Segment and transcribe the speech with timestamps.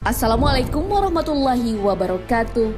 [0.00, 2.72] Assalamualaikum warahmatullahi wabarakatuh.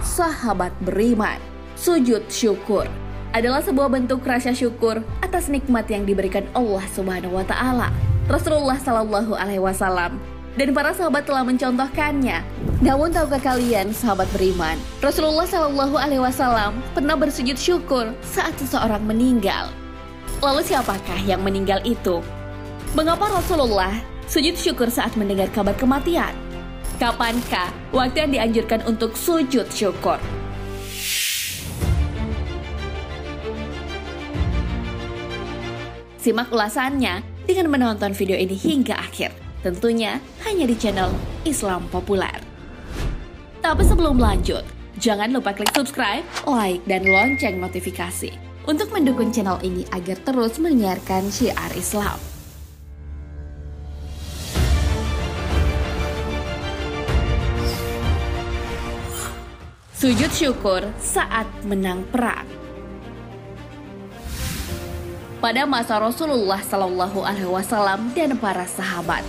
[0.00, 1.36] Sahabat beriman,
[1.76, 2.88] sujud syukur
[3.36, 7.92] adalah sebuah bentuk rasa syukur atas nikmat yang diberikan Allah Subhanahu wa taala.
[8.24, 10.16] Rasulullah Shallallahu alaihi wasallam
[10.56, 12.40] dan para sahabat telah mencontohkannya.
[12.80, 19.68] Namun tahukah kalian sahabat beriman, Rasulullah Shallallahu alaihi wasallam pernah bersujud syukur saat seseorang meninggal.
[20.40, 22.24] Lalu siapakah yang meninggal itu?
[22.96, 26.32] Mengapa Rasulullah sujud syukur saat mendengar kabar kematian.
[26.96, 30.16] Kapankah waktu yang dianjurkan untuk sujud syukur?
[36.16, 39.36] Simak ulasannya dengan menonton video ini hingga akhir.
[39.60, 40.16] Tentunya
[40.48, 41.12] hanya di channel
[41.44, 42.40] Islam Populer.
[43.60, 44.64] Tapi sebelum lanjut,
[44.96, 48.32] jangan lupa klik subscribe, like, dan lonceng notifikasi
[48.64, 52.31] untuk mendukung channel ini agar terus menyiarkan syiar Islam.
[60.02, 62.42] Sujud syukur saat menang perang.
[65.38, 69.22] Pada masa Rasulullah Shallallahu Alaihi Wasallam dan para sahabat,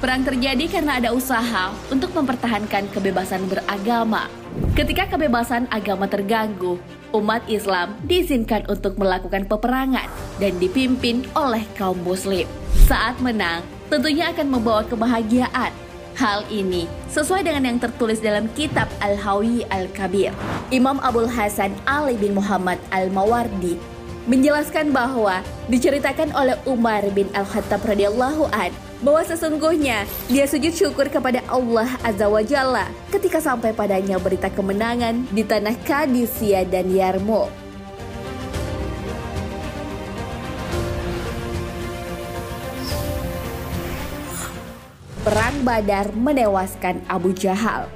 [0.00, 4.32] perang terjadi karena ada usaha untuk mempertahankan kebebasan beragama.
[4.72, 6.80] Ketika kebebasan agama terganggu,
[7.12, 10.08] umat Islam diizinkan untuk melakukan peperangan
[10.40, 12.48] dan dipimpin oleh kaum Muslim.
[12.88, 13.60] Saat menang,
[13.92, 15.83] tentunya akan membawa kebahagiaan
[16.14, 20.30] Hal ini sesuai dengan yang tertulis dalam kitab Al-Hawi Al-Kabir.
[20.70, 23.74] Imam Abdul Hasan Ali bin Muhammad Al-Mawardi
[24.30, 28.70] menjelaskan bahwa diceritakan oleh Umar bin Al-Khattab radhiyallahu an
[29.02, 35.26] bahwa sesungguhnya dia sujud syukur kepada Allah Azza wa Jalla ketika sampai padanya berita kemenangan
[35.34, 37.63] di tanah Kadisia dan Yarmouk.
[45.24, 47.88] Perang Badar menewaskan Abu Jahal.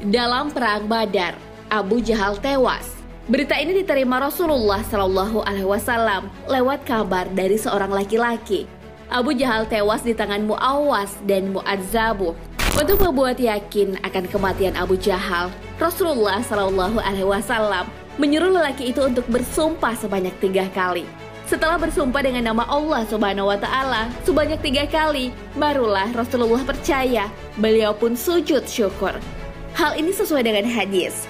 [0.00, 1.36] Dalam Perang Badar,
[1.68, 2.96] Abu Jahal tewas.
[3.28, 8.64] Berita ini diterima Rasulullah Shallallahu Alaihi Wasallam lewat kabar dari seorang laki-laki.
[9.12, 12.32] Abu Jahal tewas di tangan Muawas dan Muadzabu.
[12.80, 17.84] Untuk membuat yakin akan kematian Abu Jahal, Rasulullah Shallallahu Alaihi Wasallam
[18.16, 21.04] menyuruh lelaki itu untuk bersumpah sebanyak tiga kali.
[21.44, 25.28] Setelah bersumpah dengan nama Allah Subhanahu wa Ta'ala sebanyak tiga kali,
[25.60, 27.28] barulah Rasulullah percaya.
[27.60, 29.12] Beliau pun sujud syukur.
[29.76, 31.28] Hal ini sesuai dengan hadis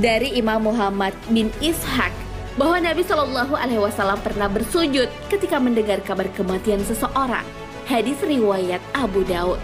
[0.00, 2.08] dari Imam Muhammad bin Ishaq
[2.56, 7.44] bahwa Nabi Shallallahu Alaihi Wasallam pernah bersujud ketika mendengar kabar kematian seseorang.
[7.84, 9.60] Hadis riwayat Abu Daud.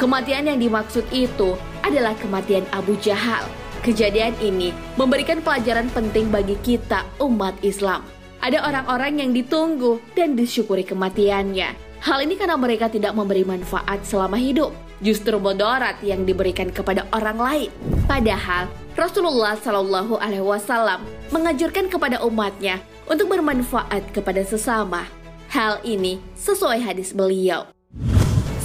[0.00, 3.48] Kematian yang dimaksud itu adalah kematian Abu Jahal.
[3.80, 8.04] Kejadian ini memberikan pelajaran penting bagi kita umat Islam.
[8.44, 11.74] Ada orang-orang yang ditunggu dan disyukuri kematiannya.
[11.98, 14.70] Hal ini karena mereka tidak memberi manfaat selama hidup,
[15.02, 17.70] justru mudarat yang diberikan kepada orang lain.
[18.06, 21.02] Padahal Rasulullah Shallallahu Alaihi Wasallam
[21.34, 22.78] mengajurkan kepada umatnya
[23.10, 25.08] untuk bermanfaat kepada sesama.
[25.48, 27.66] Hal ini sesuai hadis beliau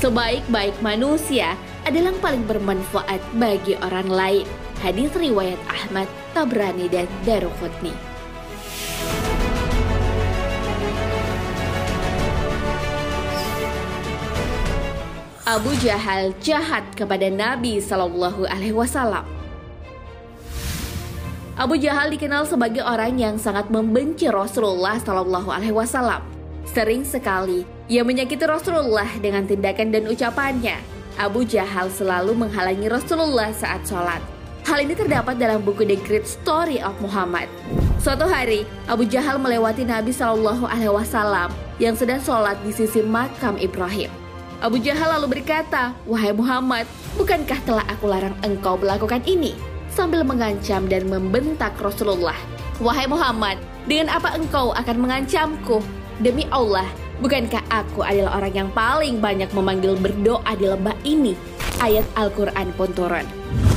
[0.03, 4.47] sebaik-baik manusia adalah yang paling bermanfaat bagi orang lain.
[4.79, 7.91] Hadis riwayat Ahmad, Tabrani, dan Daruqutni.
[15.43, 19.27] Abu Jahal jahat kepada Nabi Shallallahu Alaihi Wasallam.
[21.53, 26.23] Abu Jahal dikenal sebagai orang yang sangat membenci Rasulullah Shallallahu Alaihi Wasallam.
[26.63, 30.92] Sering sekali ia menyakiti Rasulullah dengan tindakan dan ucapannya.
[31.17, 34.19] Abu Jahal selalu menghalangi Rasulullah saat sholat.
[34.63, 37.51] Hal ini terdapat dalam buku The Great Story of Muhammad.
[37.99, 43.59] Suatu hari, Abu Jahal melewati Nabi Shallallahu Alaihi Wasallam yang sedang sholat di sisi makam
[43.59, 44.07] Ibrahim.
[44.63, 46.87] Abu Jahal lalu berkata, Wahai Muhammad,
[47.19, 49.51] bukankah telah aku larang engkau melakukan ini?
[49.91, 52.39] Sambil mengancam dan membentak Rasulullah.
[52.79, 55.83] Wahai Muhammad, dengan apa engkau akan mengancamku?
[56.23, 56.87] Demi Allah,
[57.23, 61.31] bukankah aku adalah orang yang paling banyak memanggil berdoa di lembah ini?
[61.79, 63.23] Ayat Al-Quran pun turun.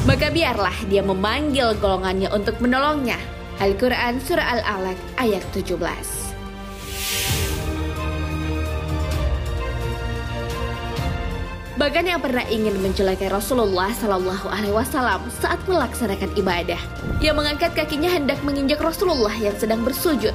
[0.03, 3.17] Maka biarlah dia memanggil golongannya untuk menolongnya.
[3.63, 5.79] Al-Quran Surah Al-Alaq ayat 17.
[11.77, 16.81] Bahkan yang pernah ingin mencelakai Rasulullah Shallallahu Alaihi Wasallam saat melaksanakan ibadah,
[17.23, 20.33] ia mengangkat kakinya hendak menginjak Rasulullah yang sedang bersujud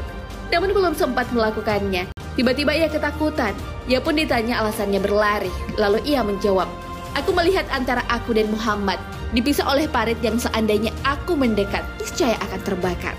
[0.52, 2.11] namun belum sempat melakukannya.
[2.39, 3.51] Tiba-tiba ia ketakutan.
[3.89, 5.51] Ia pun ditanya alasannya berlari.
[5.75, 6.69] Lalu ia menjawab,
[7.19, 8.95] Aku melihat antara aku dan Muhammad
[9.36, 13.16] dipisah oleh parit yang seandainya aku mendekat, niscaya akan terbakar.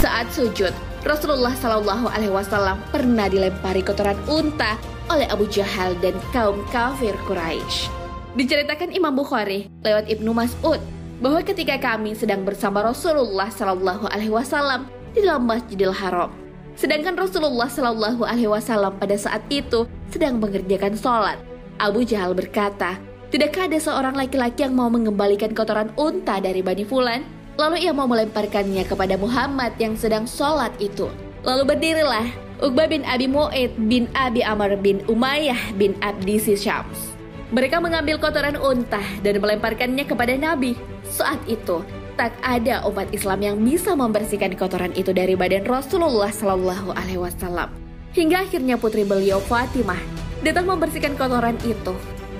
[0.00, 0.72] Saat sujud,
[1.04, 4.80] Rasulullah Shallallahu Alaihi Wasallam pernah dilempari kotoran unta
[5.12, 7.92] oleh Abu Jahal dan kaum kafir Quraisy.
[8.32, 10.80] Diceritakan Imam Bukhari lewat Ibnu Mas'ud
[11.20, 16.32] bahwa ketika kami sedang bersama Rasulullah Shallallahu Alaihi Wasallam di dalam Masjidil Haram,
[16.76, 21.38] sedangkan Rasulullah Shallallahu Alaihi Wasallam pada saat itu sedang mengerjakan sholat,
[21.80, 23.00] Abu Jahal berkata,
[23.32, 27.24] Tidakkah ada seorang laki-laki yang mau mengembalikan kotoran unta dari Bani Fulan?
[27.56, 31.08] Lalu ia mau melemparkannya kepada Muhammad yang sedang sholat itu.
[31.40, 32.28] Lalu berdirilah
[32.60, 37.16] Uqbah bin Abi Mu'id bin Abi Amr bin Umayyah bin Abdi Syams.
[37.56, 40.76] Mereka mengambil kotoran unta dan melemparkannya kepada Nabi.
[41.08, 41.80] Saat itu,
[42.22, 47.66] tak ada umat Islam yang bisa membersihkan kotoran itu dari badan Rasulullah Shallallahu Alaihi Wasallam.
[48.14, 49.98] Hingga akhirnya putri beliau Fatimah
[50.46, 51.90] datang membersihkan kotoran itu.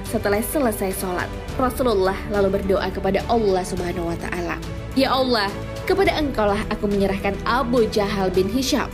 [0.07, 1.27] Setelah selesai sholat,
[1.59, 4.57] Rasulullah lalu berdoa kepada Allah Subhanahu Wa Taala.
[4.95, 5.51] Ya Allah,
[5.83, 8.87] kepada Engkaulah aku menyerahkan Abu Jahal bin Hisham,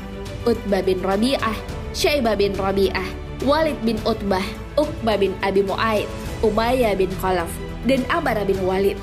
[0.49, 1.58] Utbah bin Rabi'ah,
[1.93, 3.05] Syaibah bin Rabi'ah,
[3.44, 4.44] Walid bin Utbah,
[4.81, 6.08] Uqbah bin Abi Mu'aid,
[6.41, 7.52] Umayyah bin Khalaf,
[7.84, 8.96] dan Amara bin Walid.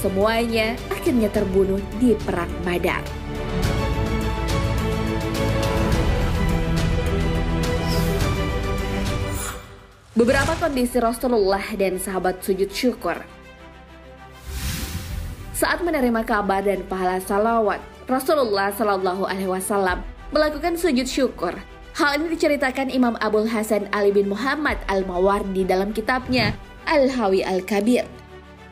[0.00, 3.04] Semuanya akhirnya terbunuh di Perang Badar.
[10.16, 13.20] Beberapa kondisi Rasulullah dan sahabat sujud syukur
[15.60, 20.00] saat menerima kabar dan pahala salawat, Rasulullah Shallallahu Alaihi Wasallam
[20.32, 21.52] melakukan sujud syukur
[22.00, 26.56] Hal ini diceritakan Imam Abul Hasan Ali bin Muhammad Al-Mawardi dalam kitabnya
[26.88, 28.19] Al-Hawi Al-Kabir.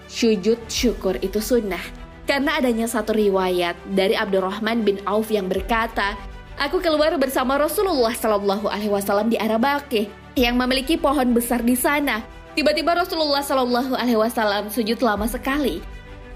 [0.09, 6.13] Sujud syukur itu sunnah karena adanya satu riwayat dari Abdurrahman bin Auf yang berkata,
[6.61, 12.21] Aku keluar bersama Rasulullah Shallallahu Alaihi Wasallam di Arabake yang memiliki pohon besar di sana.
[12.53, 15.81] Tiba-tiba Rasulullah Shallallahu Alaihi Wasallam sujud lama sekali.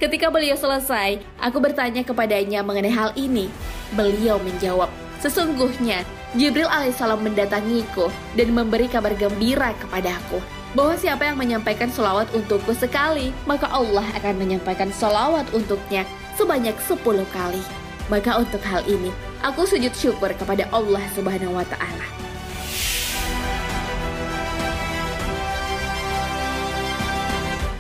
[0.01, 3.53] Ketika beliau selesai, aku bertanya kepadanya mengenai hal ini.
[3.93, 4.89] Beliau menjawab,
[5.21, 8.09] Sesungguhnya Jibril alaihissalam mendatangiku
[8.41, 10.41] dan memberi kabar gembira kepadaku
[10.73, 16.09] bahwa siapa yang menyampaikan solawat untukku sekali, maka Allah akan menyampaikan solawat untuknya
[16.41, 17.61] sebanyak 10 kali.
[18.09, 19.13] Maka untuk hal ini,
[19.45, 22.07] aku sujud syukur kepada Allah Subhanahu wa Ta'ala.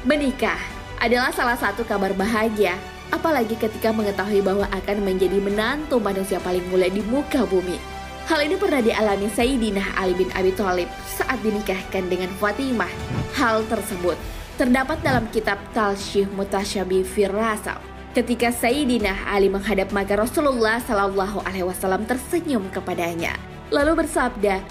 [0.05, 0.60] Menikah
[1.00, 2.76] adalah salah satu kabar bahagia
[3.08, 7.92] apalagi ketika mengetahui bahwa akan menjadi menantu manusia paling mulia di muka bumi.
[8.22, 12.90] Hal ini pernah dialami Sayyidina Ali bin Abi Thalib saat dinikahkan dengan Fatimah.
[13.34, 14.14] Hal tersebut
[14.54, 17.82] terdapat dalam kitab Talshih Mutasyabi Firasa.
[18.14, 23.34] Ketika Sayyidina Ali menghadap maka Rasulullah Shallallahu Alaihi Wasallam tersenyum kepadanya,
[23.74, 24.62] lalu bersabda,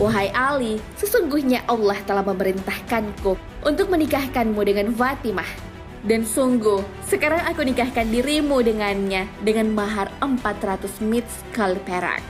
[0.00, 3.36] Wahai Ali, sesungguhnya Allah telah memerintahkanku
[3.68, 5.68] untuk menikahkanmu dengan Fatimah
[6.00, 12.24] dan sungguh, sekarang aku nikahkan dirimu dengannya dengan mahar 400 mitskal perak.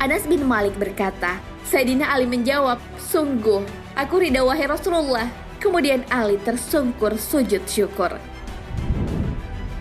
[0.00, 1.36] Anas bin Malik berkata,
[1.68, 3.60] Sayyidina Ali menjawab, Sungguh,
[3.92, 5.28] aku ridha wahai Rasulullah.
[5.60, 8.16] Kemudian Ali tersungkur sujud syukur.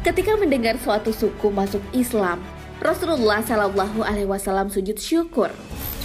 [0.04, 2.44] Ketika mendengar suatu suku masuk Islam,
[2.84, 5.56] Rasulullah Shallallahu Alaihi Wasallam sujud syukur.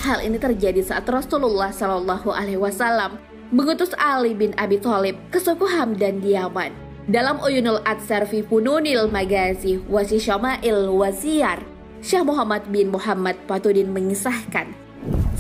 [0.07, 3.19] Hal ini terjadi saat Rasulullah Shallallahu Alaihi Wasallam
[3.51, 6.71] mengutus Ali bin Abi Thalib ke suku Hamdan di Yaman.
[7.11, 11.74] Dalam Uyunul Atsar fi Fununil Magazi Wasi Syama'il Waziyar,
[12.05, 14.77] Syah Muhammad bin Muhammad Patudin mengisahkan,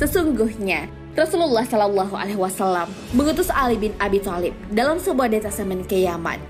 [0.00, 6.40] sesungguhnya Rasulullah Shallallahu Alaihi Wasallam mengutus Ali bin Abi Thalib dalam sebuah detasemen ke Yaman.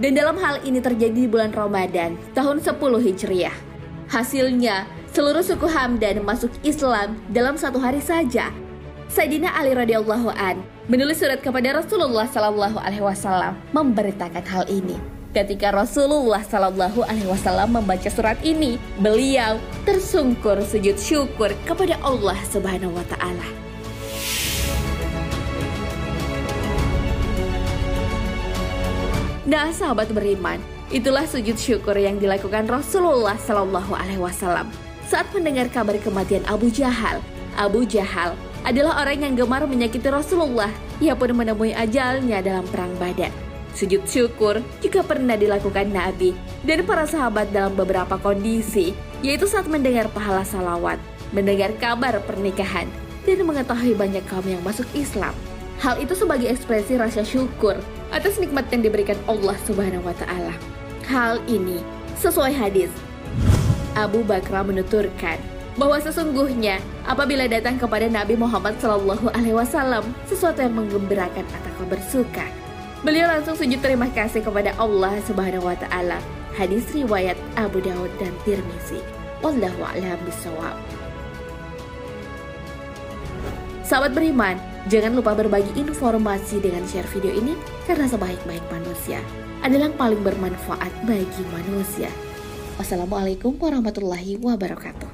[0.00, 3.52] Dan dalam hal ini terjadi di bulan Ramadan tahun 10 Hijriah.
[4.08, 8.48] Hasilnya, seluruh suku Hamdan masuk Islam dalam satu hari saja.
[9.12, 15.17] Sayyidina Ali radhiyallahu an menulis surat kepada Rasulullah Sallallahu Alaihi Wasallam memberitakan hal ini.
[15.38, 22.90] Ketika Rasulullah Sallallahu Alaihi Wasallam membaca surat ini, beliau tersungkur sujud syukur kepada Allah Subhanahu
[22.98, 23.46] Wa Taala.
[29.46, 30.58] Nah, sahabat beriman,
[30.90, 34.66] itulah sujud syukur yang dilakukan Rasulullah Sallallahu Alaihi Wasallam
[35.06, 37.22] saat mendengar kabar kematian Abu Jahal.
[37.54, 38.34] Abu Jahal
[38.66, 40.74] adalah orang yang gemar menyakiti Rasulullah.
[40.98, 43.47] Ia pun menemui ajalnya dalam perang Badar.
[43.76, 46.34] Sujud syukur juga pernah dilakukan Nabi
[46.64, 50.98] dan para sahabat dalam beberapa kondisi, yaitu saat mendengar pahala salawat,
[51.30, 52.88] mendengar kabar pernikahan,
[53.28, 55.36] dan mengetahui banyak kaum yang masuk Islam.
[55.78, 57.78] Hal itu sebagai ekspresi rasa syukur
[58.10, 60.54] atas nikmat yang diberikan Allah Subhanahu wa taala.
[61.06, 61.78] Hal ini
[62.18, 62.90] sesuai hadis
[63.94, 65.38] Abu Bakar menuturkan
[65.78, 68.74] bahwa sesungguhnya apabila datang kepada Nabi Muhammad
[69.54, 72.44] Wasallam sesuatu yang menggembirakan atau bersuka,
[73.02, 76.18] beliau langsung sujud terima kasih kepada Allah Subhanahu Wa Taala.
[76.58, 78.98] Hadis riwayat Abu Dawud dan Tirmizi.
[79.38, 80.74] Wallahu a'lam bishawab.
[83.86, 84.58] Sahabat beriman,
[84.90, 89.22] jangan lupa berbagi informasi dengan share video ini karena sebaik-baik manusia
[89.64, 92.10] adalah yang paling bermanfaat bagi manusia.
[92.76, 95.07] Wassalamualaikum warahmatullahi wabarakatuh.